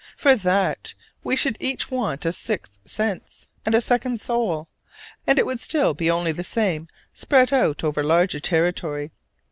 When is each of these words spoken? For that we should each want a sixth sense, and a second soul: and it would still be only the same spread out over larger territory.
For 0.17 0.33
that 0.35 0.95
we 1.23 1.35
should 1.35 1.57
each 1.59 1.91
want 1.91 2.25
a 2.25 2.31
sixth 2.31 2.79
sense, 2.85 3.47
and 3.67 3.75
a 3.75 3.81
second 3.81 4.19
soul: 4.19 4.67
and 5.27 5.37
it 5.37 5.45
would 5.45 5.59
still 5.59 5.93
be 5.93 6.09
only 6.09 6.31
the 6.31 6.43
same 6.43 6.87
spread 7.13 7.53
out 7.53 7.83
over 7.83 8.01
larger 8.03 8.39
territory. 8.39 9.11